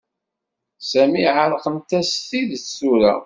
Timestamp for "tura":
2.77-3.13